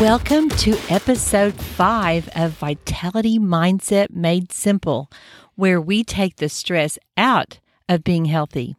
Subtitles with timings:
[0.00, 5.10] Welcome to episode five of Vitality Mindset Made Simple,
[5.56, 8.76] where we take the stress out of being healthy.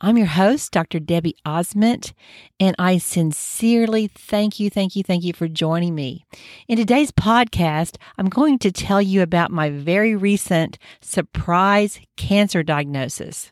[0.00, 1.00] I'm your host, Dr.
[1.00, 2.12] Debbie Osment,
[2.60, 6.24] and I sincerely thank you, thank you, thank you for joining me.
[6.68, 13.50] In today's podcast, I'm going to tell you about my very recent surprise cancer diagnosis.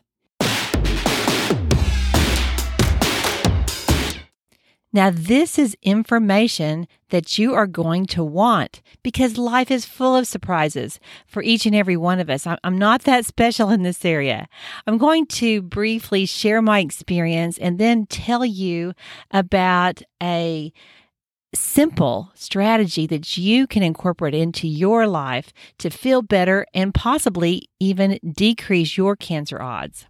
[4.91, 10.25] Now, this is information that you are going to want because life is full of
[10.25, 12.47] surprises for each and every one of us.
[12.63, 14.47] I'm not that special in this area.
[14.87, 18.93] I'm going to briefly share my experience and then tell you
[19.29, 20.73] about a
[21.53, 28.19] simple strategy that you can incorporate into your life to feel better and possibly even
[28.35, 30.07] decrease your cancer odds.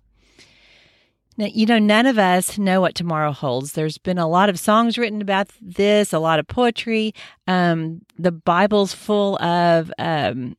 [1.39, 3.71] Now, you know, none of us know what tomorrow holds.
[3.71, 7.13] There's been a lot of songs written about this, a lot of poetry.
[7.47, 10.57] Um, the Bible's full of um,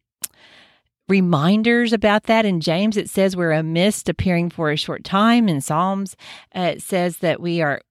[1.06, 2.46] reminders about that.
[2.46, 5.50] In James, it says we're a mist appearing for a short time.
[5.50, 6.16] In Psalms,
[6.56, 7.82] uh, it says that we are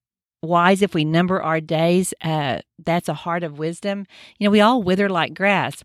[0.42, 2.16] wise if we number our days.
[2.22, 4.08] Uh, that's a heart of wisdom.
[4.40, 5.84] You know, we all wither like grass.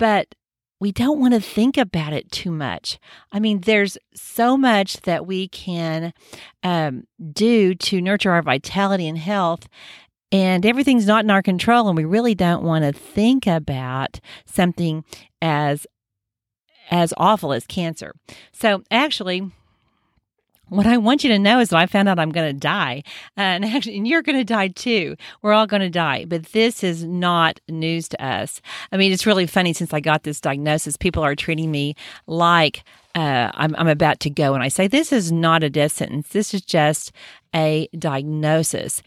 [0.00, 0.34] But
[0.80, 2.98] we don't want to think about it too much.
[3.30, 6.12] I mean, there's so much that we can
[6.62, 9.68] um, do to nurture our vitality and health.
[10.32, 15.04] And everything's not in our control, and we really don't want to think about something
[15.42, 15.86] as
[16.92, 18.12] as awful as cancer.
[18.52, 19.50] So, actually,
[20.70, 23.02] what I want you to know is that I found out I'm going to die.
[23.36, 25.16] And actually, and you're going to die too.
[25.42, 26.24] We're all going to die.
[26.24, 28.60] But this is not news to us.
[28.92, 31.94] I mean, it's really funny since I got this diagnosis, people are treating me
[32.26, 34.54] like uh, I'm, I'm about to go.
[34.54, 36.28] And I say, this is not a death sentence.
[36.28, 37.10] This is just
[37.54, 39.02] a diagnosis.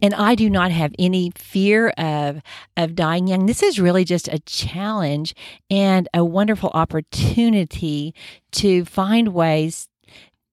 [0.00, 2.40] And I do not have any fear of,
[2.78, 3.44] of dying young.
[3.44, 5.34] This is really just a challenge
[5.70, 8.14] and a wonderful opportunity
[8.52, 9.88] to find ways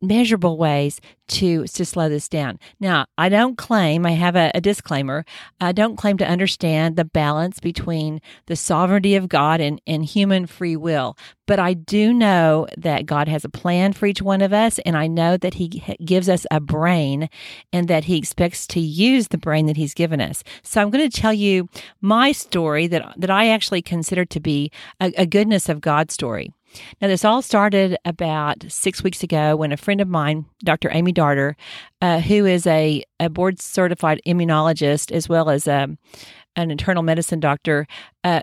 [0.02, 2.60] measurable ways to to slow this down.
[2.80, 5.26] Now, I don't claim, I have a, a, disclaimer,
[5.62, 10.48] I don't claim to understand the balance between the sovereignty of God and, and human
[10.48, 14.54] free will, but I do know that God has a plan for each one of
[14.54, 15.68] us, and I know that He
[16.04, 17.30] gives us a brain
[17.72, 20.44] and that He expects to use the brain that He's given us.
[20.64, 21.70] So I'm going to tell you
[22.02, 26.54] my story that, that I actually consider to be a, a goodness of God story.
[27.02, 30.90] Now, this all started about six weeks ago when a friend of mine, Dr.
[30.92, 31.56] Amy Darter,
[32.02, 35.98] uh, who is a, a board certified immunologist as well as a, um,
[36.56, 37.88] an internal medicine doctor,
[38.24, 38.42] uh,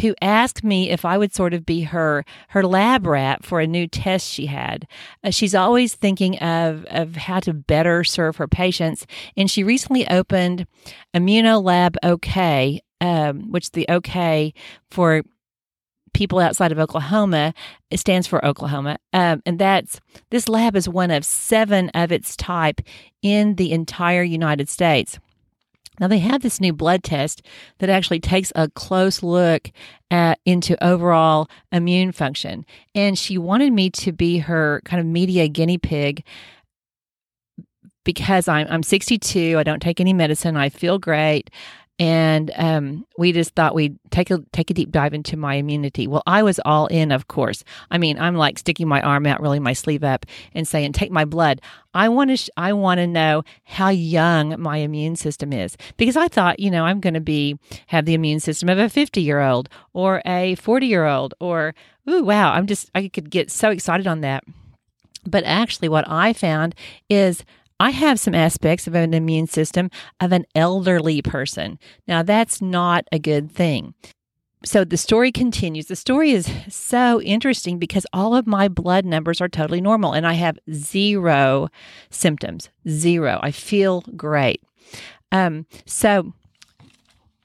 [0.00, 3.66] who asked me if I would sort of be her her lab rat for a
[3.66, 4.86] new test she had.
[5.24, 9.06] Uh, she's always thinking of of how to better serve her patients,
[9.36, 10.66] and she recently opened
[11.14, 14.52] Immunolab OK, um, which the OK
[14.90, 15.22] for
[16.12, 17.54] people outside of Oklahoma.
[17.90, 18.98] It stands for Oklahoma.
[19.12, 22.80] Um, and that's this lab is one of seven of its type
[23.22, 25.18] in the entire United States.
[26.00, 27.42] Now, they have this new blood test
[27.78, 29.70] that actually takes a close look
[30.10, 32.64] at, into overall immune function.
[32.94, 36.24] And she wanted me to be her kind of media guinea pig
[38.04, 39.58] because I'm, I'm 62.
[39.58, 40.56] I don't take any medicine.
[40.56, 41.50] I feel great
[41.98, 46.06] and um, we just thought we'd take a take a deep dive into my immunity.
[46.06, 47.64] Well, I was all in, of course.
[47.90, 51.10] I mean, I'm like sticking my arm out, rolling my sleeve up, and saying, "Take
[51.10, 51.60] my blood."
[51.94, 56.16] I want to sh- I want to know how young my immune system is because
[56.16, 59.20] I thought, you know, I'm going to be have the immune system of a 50
[59.20, 61.74] year old or a 40 year old, or
[62.08, 64.44] ooh, wow, I'm just I could get so excited on that.
[65.26, 66.76] But actually, what I found
[67.10, 67.44] is
[67.80, 69.90] I have some aspects of an immune system
[70.20, 71.78] of an elderly person.
[72.06, 73.94] Now, that's not a good thing.
[74.64, 75.86] So the story continues.
[75.86, 80.26] The story is so interesting because all of my blood numbers are totally normal and
[80.26, 81.68] I have zero
[82.10, 82.68] symptoms.
[82.88, 83.38] Zero.
[83.40, 84.62] I feel great.
[85.30, 86.32] Um, so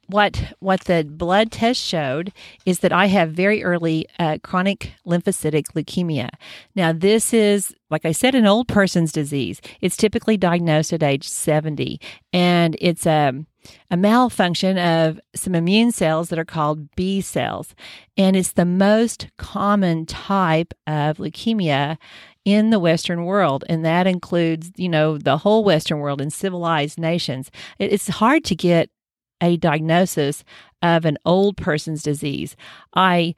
[0.07, 2.31] what what the blood test showed
[2.65, 6.29] is that I have very early uh, chronic lymphocytic leukemia.
[6.75, 9.61] Now, this is like I said, an old person's disease.
[9.79, 11.99] It's typically diagnosed at age seventy,
[12.31, 13.33] and it's a
[13.89, 17.73] a malfunction of some immune cells that are called B cells,
[18.17, 21.97] and it's the most common type of leukemia
[22.43, 26.99] in the Western world, and that includes, you know, the whole Western world and civilized
[26.99, 27.49] nations.
[27.79, 28.89] It's hard to get
[29.43, 30.43] a diagnosis
[30.81, 32.55] of an old person's disease.
[32.95, 33.35] I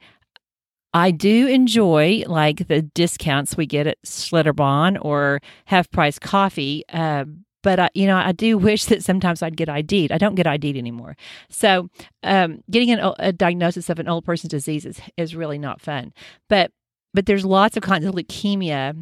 [0.94, 7.26] I do enjoy like the discounts we get at Schlitterbahn or half price coffee, uh,
[7.62, 10.12] but uh, you know, I do wish that sometimes I'd get ID'd.
[10.12, 11.16] I don't get ID'd anymore.
[11.50, 11.90] So,
[12.22, 16.14] um, getting an, a diagnosis of an old person's disease is, is really not fun.
[16.48, 16.70] But
[17.12, 18.94] but there's lots of kinds of leukemia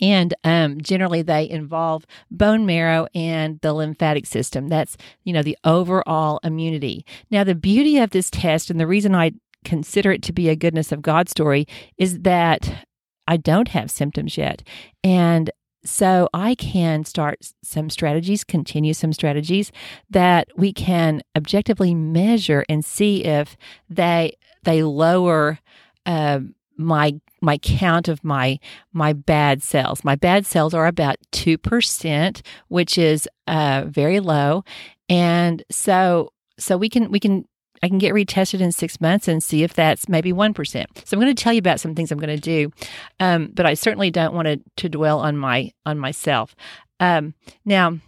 [0.00, 4.68] and um, generally they involve bone marrow and the lymphatic system.
[4.68, 7.04] That's you know the overall immunity.
[7.30, 9.32] Now the beauty of this test and the reason i
[9.64, 11.66] consider it to be a goodness of god story
[11.98, 12.86] is that
[13.26, 14.62] i don't have symptoms yet.
[15.02, 15.50] And
[15.86, 19.70] so I can start some strategies, continue some strategies
[20.10, 23.56] that we can objectively measure and see if
[23.88, 25.60] they they lower
[26.04, 26.40] uh,
[26.76, 28.58] my my count of my
[28.92, 30.04] my bad cells.
[30.04, 34.64] My bad cells are about two percent, which is uh, very low,
[35.08, 37.46] and so so we can we can
[37.82, 40.56] I can get retested in six months and see if that's maybe 1%.
[41.04, 42.72] So I'm going to tell you about some things I'm going to do,
[43.20, 46.56] um, but I certainly don't want to, to dwell on my on myself.
[47.00, 47.34] Um,
[47.64, 47.98] now,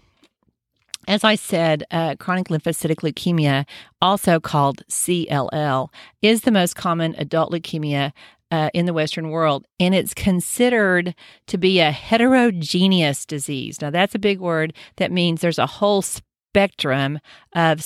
[1.06, 3.66] as I said, uh, chronic lymphocytic leukemia,
[4.02, 5.88] also called CLL,
[6.22, 8.12] is the most common adult leukemia
[8.50, 11.14] uh, in the Western world, and it's considered
[11.46, 13.80] to be a heterogeneous disease.
[13.80, 17.18] Now, that's a big word that means there's a whole spectrum
[17.54, 17.84] of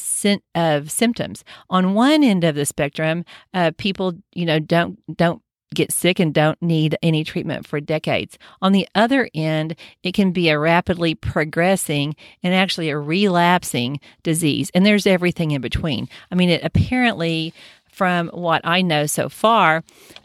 [0.54, 1.44] of symptoms.
[1.68, 5.42] On one end of the spectrum, uh, people you know don't don't
[5.74, 8.38] get sick and don't need any treatment for decades.
[8.60, 14.70] On the other end, it can be a rapidly progressing and actually a relapsing disease.
[14.74, 16.08] And there's everything in between.
[16.30, 17.54] I mean, it apparently
[17.92, 19.84] from what I know so far,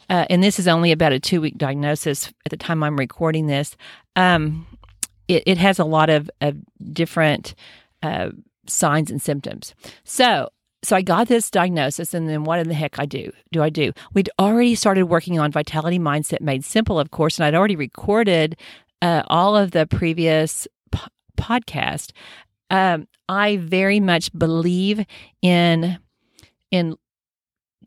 [0.09, 3.47] uh, and this is only about a two week diagnosis at the time I'm recording
[3.47, 3.75] this,
[4.15, 4.65] um,
[5.27, 6.55] it, it, has a lot of, of
[6.93, 7.53] different
[8.01, 8.29] uh,
[8.65, 9.75] signs and symptoms.
[10.05, 10.49] So,
[10.81, 13.31] so I got this diagnosis, and then what in the heck I do?
[13.51, 13.91] Do I do?
[14.13, 18.55] We'd already started working on Vitality Mindset Made Simple, of course, and I'd already recorded
[19.01, 20.67] uh, all of the previous
[21.37, 22.11] podcast.
[22.69, 25.05] Um, I very much believe
[25.41, 25.99] in
[26.71, 26.95] in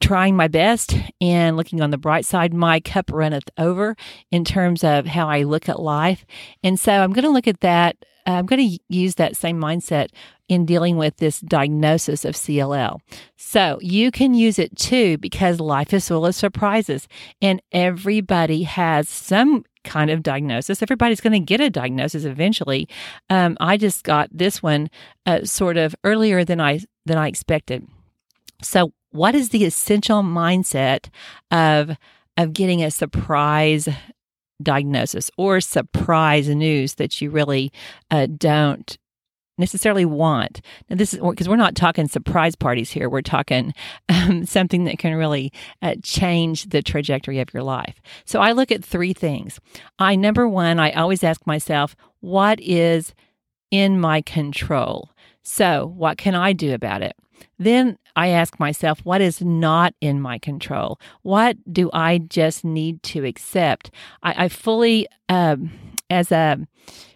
[0.01, 2.55] trying my best and looking on the bright side.
[2.55, 3.97] My cup runneth over
[4.31, 6.25] in terms of how I look at life.
[6.63, 7.97] And so I'm going to look at that.
[8.27, 10.09] Uh, I'm going to use that same mindset
[10.49, 12.99] in dealing with this diagnosis of CLL.
[13.37, 17.07] So you can use it too because life is full of surprises
[17.41, 20.83] and everybody has some kind of diagnosis.
[20.83, 22.89] Everybody's going to get a diagnosis eventually.
[23.31, 24.91] Um, I just got this one
[25.25, 27.87] uh, sort of earlier than I than I expected.
[28.63, 31.09] So what is the essential mindset
[31.51, 31.97] of
[32.37, 33.89] of getting a surprise
[34.63, 37.73] diagnosis or surprise news that you really
[38.11, 38.99] uh, don't
[39.59, 40.61] necessarily want.
[40.89, 43.09] Now, this is because we're not talking surprise parties here.
[43.09, 43.75] We're talking
[44.09, 45.53] um, something that can really
[45.83, 48.01] uh, change the trajectory of your life.
[48.25, 49.61] So I look at three things.
[49.99, 53.15] I, number one, I always ask myself, what is
[53.71, 55.11] in my control?
[55.43, 57.15] So, what can I do about it?
[57.59, 61.01] Then I ask myself, what is not in my control?
[61.23, 63.91] What do I just need to accept?
[64.23, 65.71] I, I fully, um,
[66.09, 66.59] as a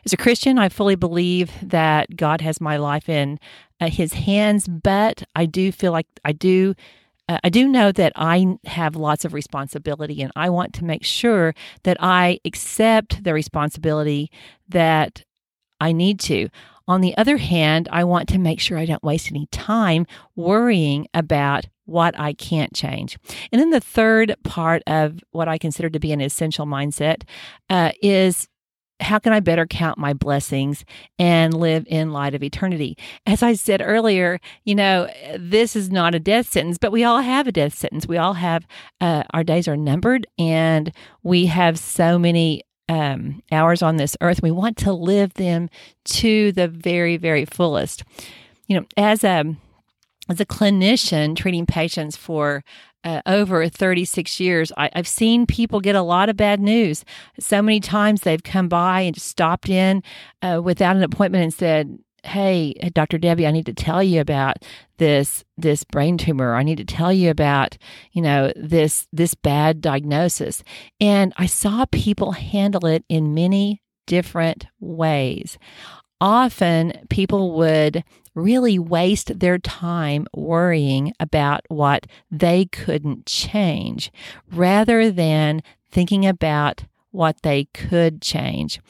[0.04, 3.38] as a Christian, I fully believe that God has my life in
[3.80, 4.68] uh, His hands.
[4.68, 6.74] But I do feel like I do.
[7.26, 11.04] Uh, I do know that I have lots of responsibility, and I want to make
[11.04, 14.30] sure that I accept the responsibility
[14.68, 15.24] that
[15.80, 16.48] I need to.
[16.86, 20.06] On the other hand, I want to make sure I don't waste any time
[20.36, 23.18] worrying about what I can't change.
[23.52, 27.22] And then the third part of what I consider to be an essential mindset
[27.68, 28.48] uh, is
[29.00, 30.84] how can I better count my blessings
[31.18, 32.96] and live in light of eternity?
[33.26, 37.20] As I said earlier, you know, this is not a death sentence, but we all
[37.20, 38.06] have a death sentence.
[38.06, 38.66] We all have,
[39.00, 40.92] uh, our days are numbered and
[41.22, 44.42] we have so many um, hours on this earth.
[44.42, 45.68] We want to live them
[46.04, 48.04] to the very, very fullest.
[48.66, 49.56] You know, as a
[50.28, 52.64] as a clinician treating patients for
[53.04, 57.04] uh, over 36 years, I, have seen people get a lot of bad news.
[57.38, 60.02] So many times they've come by and stopped in
[60.40, 64.58] uh, without an appointment and said, hey dr debbie i need to tell you about
[64.98, 66.54] this this brain tumor.
[66.54, 67.76] I need to tell you about
[68.12, 70.62] you know this this bad diagnosis.
[71.00, 75.58] And i saw people handle it in many different ways.
[76.20, 78.04] Often people would
[78.34, 84.10] really waste their time worrying about what they couldn't change
[84.50, 88.80] rather than thinking about what they could change.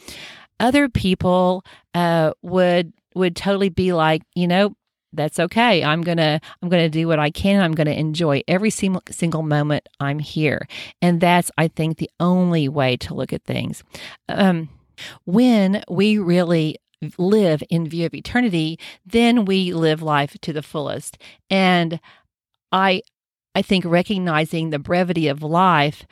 [0.59, 1.62] Other people
[1.93, 4.75] uh, would would totally be like, you know,
[5.12, 5.85] that's okay.
[5.85, 7.62] I'm going to I'm going to do what I can.
[7.62, 10.66] I'm going to enjoy every single, single moment I'm here.
[11.00, 13.83] And that's I think the only way to look at things.
[14.28, 14.68] Um,
[15.25, 16.76] when we really
[17.18, 21.18] live in view of eternity, then we live life to the fullest.
[21.50, 22.00] And
[22.73, 23.02] I
[23.54, 26.04] I think recognizing the brevity of life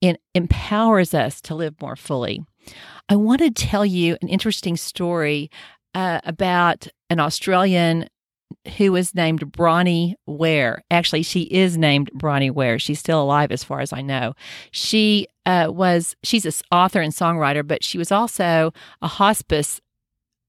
[0.00, 2.44] it empowers us to live more fully.
[3.08, 5.50] I want to tell you an interesting story
[5.94, 8.08] uh, about an Australian
[8.76, 10.82] who was named Bronnie Ware.
[10.90, 12.78] Actually, she is named Bronnie Ware.
[12.78, 14.34] She's still alive, as far as I know.
[14.70, 18.72] She uh, was she's an author and songwriter, but she was also
[19.02, 19.80] a hospice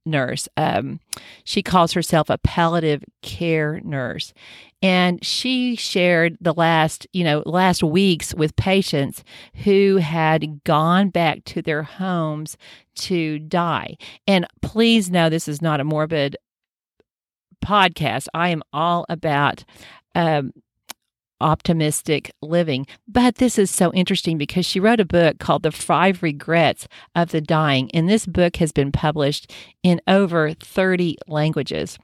[0.06, 0.48] nurse.
[0.58, 1.00] Um,
[1.44, 4.34] she calls herself a palliative care nurse.
[4.82, 9.24] And she shared the last, you know, last weeks with patients
[9.64, 12.58] who had gone back to their homes
[12.96, 13.98] to die.
[14.28, 16.38] And please know this is not a morbid
[17.66, 18.28] podcast.
[18.34, 19.64] I am all about
[20.14, 20.52] um,
[21.42, 22.88] optimistic living.
[23.08, 27.32] But this is so interesting because she wrote a book called The Five Regrets of
[27.32, 29.52] the Dying, and this book has been published
[29.84, 31.98] in over 30 languages.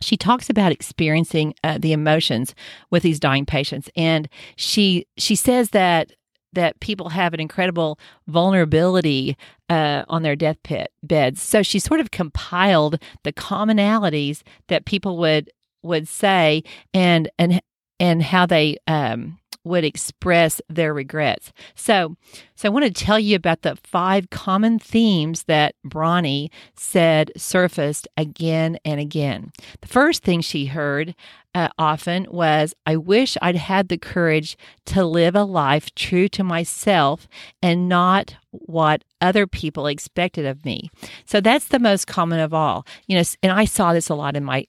[0.00, 2.54] She talks about experiencing uh, the emotions
[2.90, 6.12] with these dying patients, and she she says that
[6.52, 9.36] that people have an incredible vulnerability
[9.70, 11.40] uh, on their death pit beds.
[11.40, 15.50] So she sort of compiled the commonalities that people would
[15.82, 16.62] would say
[16.94, 17.60] and and
[18.02, 21.52] and how they um, would express their regrets.
[21.76, 22.16] So,
[22.56, 28.08] so I want to tell you about the five common themes that Bronnie said surfaced
[28.16, 29.52] again and again.
[29.82, 31.14] The first thing she heard
[31.54, 34.56] uh, often was, "I wish I'd had the courage
[34.86, 37.28] to live a life true to myself
[37.62, 40.90] and not what other people expected of me."
[41.24, 42.84] So that's the most common of all.
[43.06, 44.66] You know, and I saw this a lot in my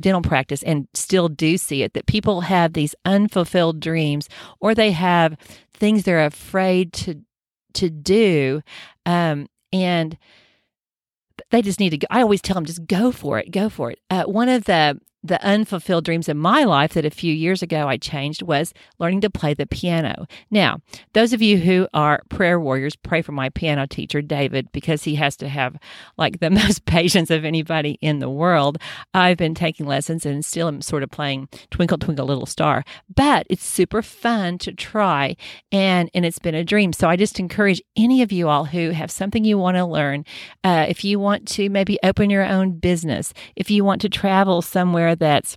[0.00, 4.28] dental practice and still do see it that people have these unfulfilled dreams
[4.60, 5.36] or they have
[5.72, 7.22] things they're afraid to
[7.72, 8.62] to do
[9.04, 10.18] um, and
[11.50, 12.06] they just need to go.
[12.10, 14.00] I always tell them just go for it, go for it.
[14.10, 17.88] Uh, one of the the unfulfilled dreams in my life that a few years ago
[17.88, 20.26] I changed was learning to play the piano.
[20.50, 20.78] Now,
[21.12, 25.16] those of you who are prayer warriors, pray for my piano teacher, David, because he
[25.16, 25.76] has to have
[26.16, 28.78] like the most patience of anybody in the world.
[29.14, 33.46] I've been taking lessons and still am sort of playing Twinkle Twinkle Little Star, but
[33.50, 35.36] it's super fun to try
[35.72, 36.92] and, and it's been a dream.
[36.92, 40.24] So I just encourage any of you all who have something you want to learn,
[40.64, 44.62] uh, if you want to maybe open your own business, if you want to travel
[44.62, 45.56] somewhere that's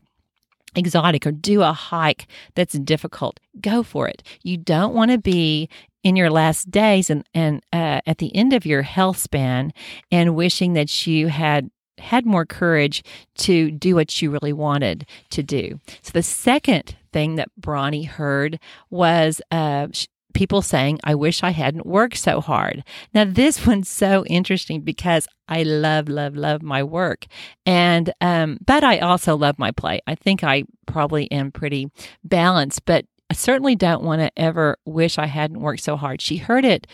[0.76, 4.24] exotic or do a hike that's difficult, go for it.
[4.44, 5.70] You don't want to be
[6.04, 9.74] in your last days and, and uh, at the end of your health span
[10.12, 13.04] and wishing that you had had more courage
[13.36, 15.80] to do what you really wanted to do.
[16.02, 19.88] So the second thing that Bronnie heard was uh,
[20.34, 22.84] people saying, I wish I hadn't worked so hard.
[23.14, 27.26] Now, this one's so interesting because I love, love, love my work.
[27.66, 30.02] And, um, but I also love my play.
[30.08, 31.90] I think I probably am pretty
[32.24, 36.22] balanced, but I certainly don't want to ever wish I hadn't worked so hard.
[36.22, 36.88] She heard it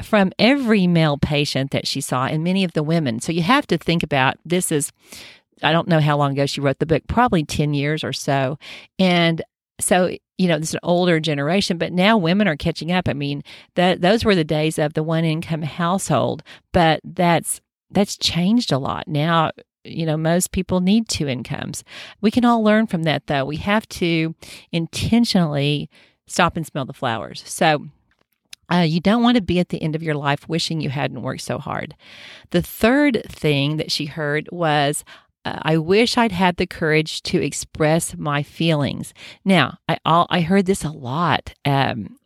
[0.00, 3.20] from every male patient that she saw and many of the women.
[3.20, 4.90] So you have to think about this is
[5.62, 8.58] I don't know how long ago she wrote the book, probably 10 years or so.
[8.98, 9.42] And
[9.80, 13.08] so you know, it's an older generation, but now women are catching up.
[13.08, 13.44] I mean,
[13.76, 17.60] that those were the days of the one income household, but that's
[17.92, 19.06] that's changed a lot.
[19.06, 19.52] Now,
[19.84, 21.84] you know, most people need two incomes.
[22.20, 23.44] We can all learn from that though.
[23.44, 24.34] We have to
[24.72, 25.88] intentionally
[26.26, 27.44] stop and smell the flowers.
[27.46, 27.86] So,
[28.72, 31.22] uh, you don't want to be at the end of your life wishing you hadn't
[31.22, 31.94] worked so hard.
[32.50, 35.04] The third thing that she heard was,
[35.44, 39.12] I wish I'd had the courage to express my feelings.
[39.44, 42.16] Now, I all, I heard this a lot um,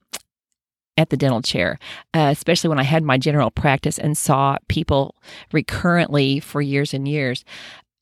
[0.96, 1.78] at the dental chair,
[2.14, 5.14] uh, especially when I had my general practice and saw people
[5.52, 7.44] recurrently for years and years.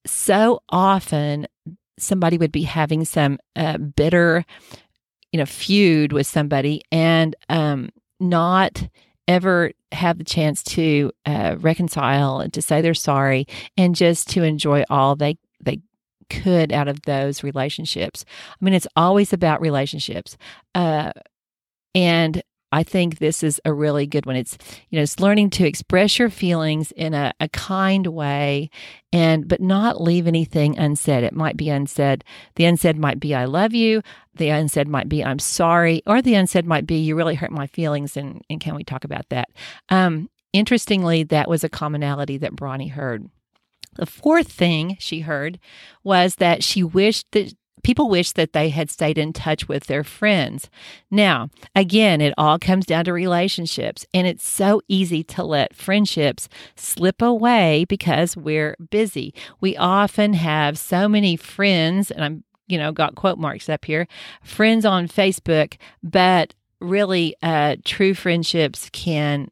[0.06, 1.46] So often,
[1.98, 4.44] somebody would be having some uh, bitter,
[5.32, 7.90] you know, feud with somebody and um,
[8.20, 8.88] not
[9.26, 14.42] ever have the chance to uh, reconcile and to say they're sorry and just to
[14.42, 15.80] enjoy all they they
[16.30, 18.24] could out of those relationships.
[18.50, 20.36] I mean, it's always about relationships,
[20.74, 21.12] uh,
[21.94, 22.42] and
[22.74, 24.34] I think this is a really good one.
[24.34, 24.58] It's
[24.90, 28.68] you know, it's learning to express your feelings in a, a kind way
[29.12, 31.22] and but not leave anything unsaid.
[31.22, 32.24] It might be unsaid.
[32.56, 34.02] The unsaid might be I love you.
[34.34, 36.02] The unsaid might be I'm sorry.
[36.04, 39.04] Or the unsaid might be you really hurt my feelings and, and can we talk
[39.04, 39.50] about that?
[39.88, 43.30] Um, interestingly, that was a commonality that Bronnie heard.
[43.94, 45.60] The fourth thing she heard
[46.02, 47.54] was that she wished that
[47.84, 50.68] people wish that they had stayed in touch with their friends.
[51.10, 56.48] Now, again, it all comes down to relationships, and it's so easy to let friendships
[56.74, 59.32] slip away because we're busy.
[59.60, 64.08] We often have so many friends, and I'm, you know, got quote marks up here,
[64.42, 69.50] friends on Facebook, but really uh, true friendships can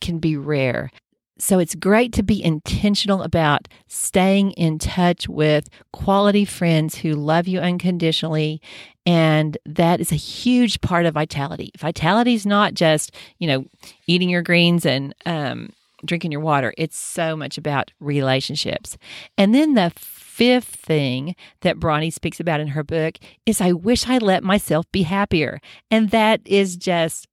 [0.00, 0.90] can be rare.
[1.40, 7.48] So it's great to be intentional about staying in touch with quality friends who love
[7.48, 8.60] you unconditionally.
[9.06, 11.72] And that is a huge part of vitality.
[11.78, 13.64] Vitality is not just, you know,
[14.06, 15.70] eating your greens and um,
[16.04, 18.96] drinking your water, it's so much about relationships.
[19.36, 23.16] And then the fifth thing that Bronnie speaks about in her book
[23.46, 25.60] is I wish I let myself be happier.
[25.90, 27.28] And that is just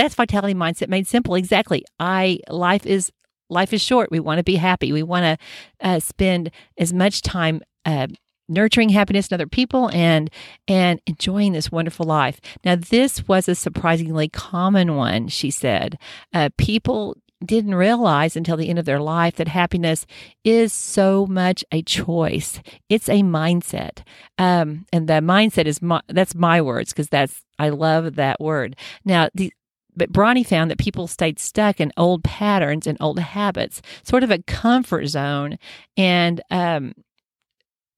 [0.00, 1.34] that's vitality mindset made simple.
[1.34, 1.84] Exactly.
[1.98, 3.12] I life is
[3.50, 4.10] life is short.
[4.10, 4.92] We want to be happy.
[4.92, 8.06] We want to uh, spend as much time uh,
[8.48, 10.30] nurturing happiness in other people and
[10.66, 12.40] and enjoying this wonderful life.
[12.64, 15.28] Now, this was a surprisingly common one.
[15.28, 15.98] She said,
[16.32, 20.06] uh, people didn't realize until the end of their life that happiness
[20.44, 22.60] is so much a choice.
[22.88, 24.02] It's a mindset,
[24.38, 28.76] um, and the mindset is my that's my words because that's I love that word.
[29.04, 29.52] Now, the
[29.96, 34.30] but Bronnie found that people stayed stuck in old patterns and old habits, sort of
[34.30, 35.58] a comfort zone,
[35.96, 36.94] and um,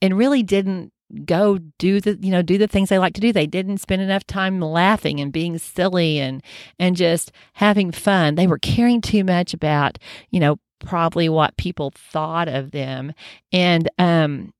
[0.00, 0.92] and really didn't
[1.24, 3.32] go do the you know do the things they like to do.
[3.32, 6.42] They didn't spend enough time laughing and being silly and
[6.78, 8.34] and just having fun.
[8.34, 9.98] They were caring too much about
[10.30, 13.12] you know probably what people thought of them,
[13.52, 14.52] and um,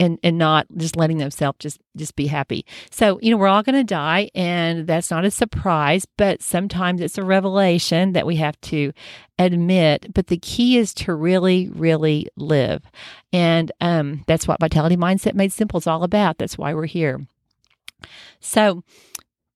[0.00, 2.64] and and not just letting themselves just just be happy.
[2.90, 7.00] So, you know, we're all going to die and that's not a surprise, but sometimes
[7.00, 8.92] it's a revelation that we have to
[9.38, 12.82] admit, but the key is to really really live.
[13.32, 16.38] And um that's what vitality mindset made simple is all about.
[16.38, 17.26] That's why we're here.
[18.40, 18.82] So,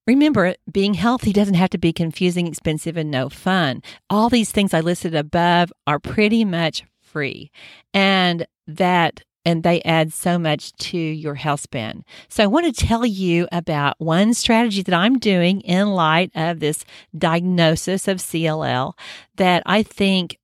[0.05, 3.83] Remember, being healthy doesn't have to be confusing, expensive, and no fun.
[4.11, 7.53] All these things I listed above are pretty much free.
[7.95, 12.05] And that and they add so much to your health span.
[12.29, 16.61] So, I want to tell you about one strategy that I'm doing in light of
[16.61, 16.85] this
[17.17, 18.95] diagnosis of CLL
[19.37, 20.39] that I think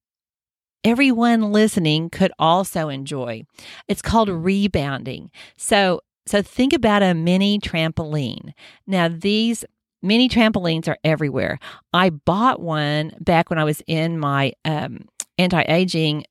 [0.84, 3.42] everyone listening could also enjoy.
[3.88, 5.30] It's called rebounding.
[5.56, 8.52] So, so think about a mini trampoline.
[8.86, 9.64] Now, these
[10.02, 11.58] mini trampolines are everywhere.
[11.92, 15.08] I bought one back when I was in my um,
[15.38, 16.24] anti aging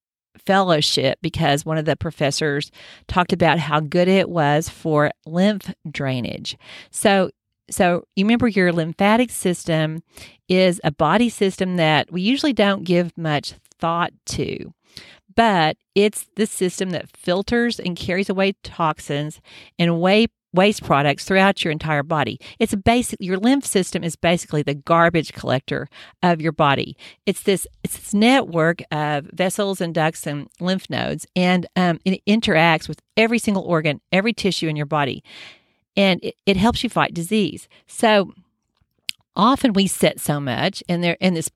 [0.46, 2.72] fellowship because one of the professors
[3.08, 6.58] talked about how good it was for lymph drainage.
[6.92, 7.30] So
[7.70, 10.02] so you remember your lymphatic system
[10.48, 14.74] is a body system that we usually don't give much thought to.
[15.36, 19.42] But it's the system that filters and carries away toxins
[19.78, 22.40] and way waste products throughout your entire body.
[22.60, 25.88] It's basic your lymph system is basically the garbage collector
[26.22, 26.98] of your body.
[27.26, 32.22] It's this it's this network of vessels and ducts and lymph nodes, and um, it
[32.26, 35.24] interacts with every single organ, every tissue in your body,
[35.96, 37.70] and it, it helps you fight disease.
[37.86, 38.34] So
[39.36, 41.50] often we sit so much, and there in this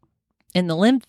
[0.54, 1.06] in the lymph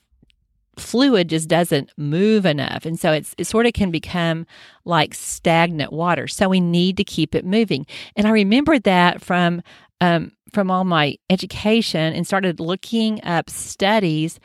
[0.78, 2.86] fluid just doesn't move enough.
[2.86, 4.46] And so it's, it sort of can become
[4.84, 6.26] like stagnant water.
[6.26, 7.86] So we need to keep it moving.
[8.16, 9.62] And I remembered that from,
[10.00, 14.40] um, from all my education and started looking up studies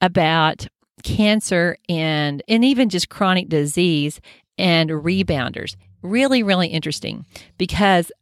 [0.00, 0.66] about
[1.02, 4.20] cancer and, and even just chronic disease
[4.58, 5.76] and rebounders.
[6.02, 7.26] Really, really interesting
[7.58, 8.12] because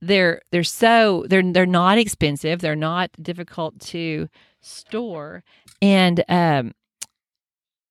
[0.00, 2.60] they're they're so they're they're not expensive.
[2.60, 4.28] They're not difficult to
[4.60, 5.42] store.
[5.80, 6.72] And um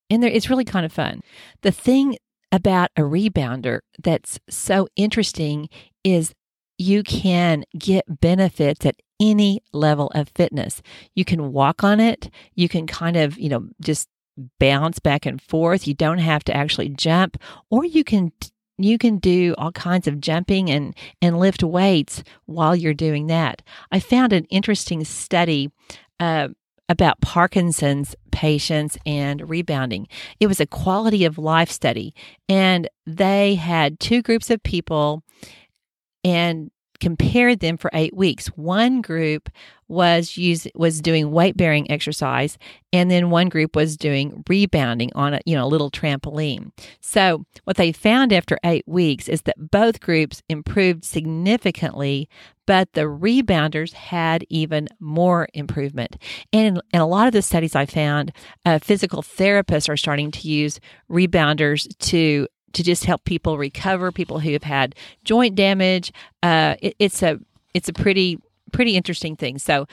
[0.10, 1.22] and there it's really kind of fun.
[1.62, 2.18] The thing
[2.52, 5.70] about a rebounder that's so interesting
[6.04, 6.34] is
[6.78, 10.82] you can get benefits at any level of fitness.
[11.16, 12.30] You can walk on it.
[12.54, 14.08] You can kind of you know just
[14.60, 15.88] bounce back and forth.
[15.88, 17.38] You don't have to actually jump.
[17.70, 18.32] Or you can
[18.78, 23.62] you can do all kinds of jumping and and lift weights while you're doing that
[23.92, 25.72] i found an interesting study
[26.20, 26.48] uh,
[26.88, 30.08] about Parkinson's patients and rebounding.
[30.40, 32.14] It was a quality of life study,
[32.48, 35.24] and they had two groups of people
[36.24, 38.48] and compared them for eight weeks.
[38.48, 39.50] One group
[39.88, 42.58] was use, was doing weight bearing exercise,
[42.92, 46.72] and then one group was doing rebounding on a you know a little trampoline.
[47.02, 52.28] So what they found after eight weeks is that both groups improved significantly,
[52.66, 56.18] but the rebounders had even more improvement.
[56.52, 58.32] And in, a lot of the studies I found,
[58.66, 60.80] uh, physical therapists are starting to use
[61.10, 66.12] rebounders to to just help people recover, people who have had joint damage.
[66.44, 67.40] Uh, it, it's a
[67.74, 68.40] it's a pretty
[68.72, 69.58] pretty interesting thing.
[69.58, 69.88] So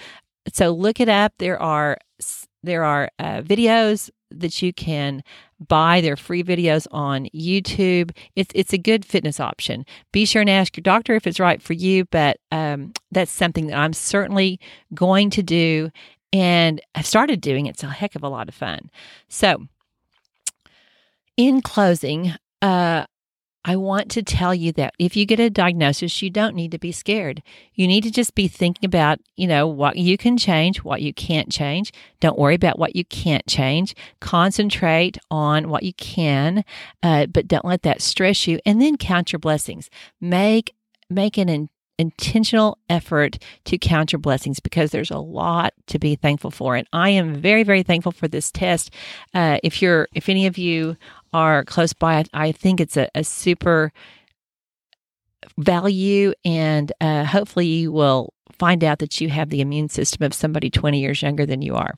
[0.52, 1.32] so look it up.
[1.38, 1.98] There are
[2.62, 5.22] there are uh, videos that you can
[5.60, 6.00] buy.
[6.00, 8.16] They're free videos on YouTube.
[8.36, 9.84] It's it's a good fitness option.
[10.12, 12.04] Be sure and ask your doctor if it's right for you.
[12.06, 14.60] But um, that's something that I'm certainly
[14.94, 15.90] going to do,
[16.32, 17.66] and I've started doing.
[17.66, 18.90] It's a heck of a lot of fun.
[19.28, 19.66] So,
[21.36, 23.04] in closing, uh,
[23.64, 26.78] I want to tell you that if you get a diagnosis, you don't need to
[26.78, 27.42] be scared.
[27.74, 31.14] You need to just be thinking about, you know, what you can change, what you
[31.14, 31.92] can't change.
[32.18, 33.94] Don't worry about what you can't change.
[34.20, 36.64] Concentrate on what you can,
[37.04, 38.58] uh, but don't let that stress you.
[38.66, 39.88] And then count your blessings.
[40.20, 40.74] Make
[41.08, 46.16] make an in, intentional effort to count your blessings because there's a lot to be
[46.16, 46.74] thankful for.
[46.74, 48.92] And I am very, very thankful for this test.
[49.34, 50.96] Uh, if you're, if any of you
[51.32, 53.92] are close by, I, think it's a, a super
[55.58, 60.34] value, and uh, hopefully you will find out that you have the immune system of
[60.34, 61.94] somebody 20 years younger than you are.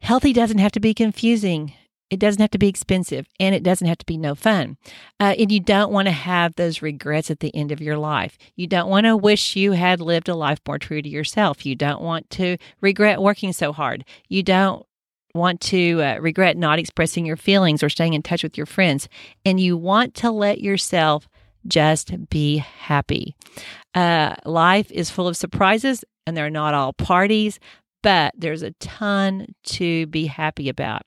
[0.00, 1.72] Healthy doesn't have to be confusing.
[2.10, 4.76] It doesn't have to be expensive and it doesn't have to be no fun.
[5.18, 8.36] Uh, and you don't want to have those regrets at the end of your life.
[8.54, 11.64] You don't want to wish you had lived a life more true to yourself.
[11.64, 14.04] You don't want to regret working so hard.
[14.28, 14.84] You don't
[15.34, 19.08] want to uh, regret not expressing your feelings or staying in touch with your friends,
[19.44, 21.28] and you want to let yourself
[21.66, 23.34] just be happy.
[23.94, 27.58] Uh, life is full of surprises, and they're not all parties,
[28.02, 31.02] but there's a ton to be happy about.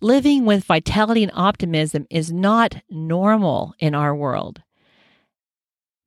[0.00, 4.62] Living with vitality and optimism is not normal in our world,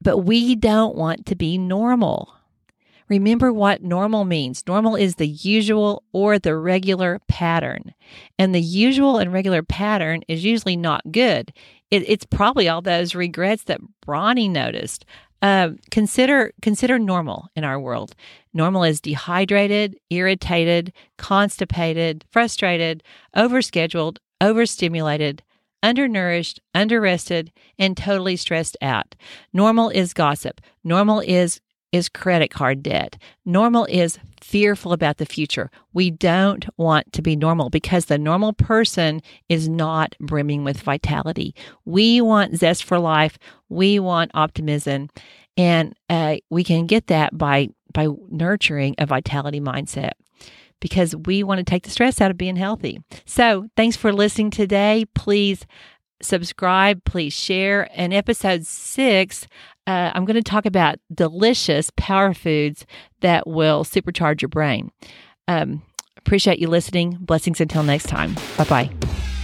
[0.01, 2.36] but we don't want to be normal.
[3.09, 4.63] Remember what normal means.
[4.67, 7.93] Normal is the usual or the regular pattern.
[8.37, 11.53] And the usual and regular pattern is usually not good.
[11.89, 15.05] It, it's probably all those regrets that Bronnie noticed.
[15.41, 18.15] Uh, consider consider normal in our world.
[18.53, 23.03] Normal is dehydrated, irritated, constipated, frustrated,
[23.35, 25.43] overscheduled, overstimulated,
[25.83, 29.15] undernourished, underrested, and totally stressed out.
[29.53, 30.59] Normal is gossip.
[30.83, 33.17] Normal is is credit card debt.
[33.45, 35.69] Normal is fearful about the future.
[35.93, 41.55] We don't want to be normal because the normal person is not brimming with vitality.
[41.85, 43.37] We want zest for life.
[43.69, 45.09] We want optimism.
[45.57, 50.11] And uh, we can get that by by nurturing a vitality mindset
[50.79, 52.99] because we want to take the stress out of being healthy.
[53.25, 55.05] So, thanks for listening today.
[55.15, 55.65] Please
[56.21, 57.83] subscribe, please share.
[57.95, 59.47] In episode six,
[59.85, 62.85] uh, I'm going to talk about delicious power foods
[63.21, 64.91] that will supercharge your brain.
[65.47, 65.81] Um,
[66.17, 67.17] appreciate you listening.
[67.21, 68.35] Blessings until next time.
[68.57, 69.36] Bye bye.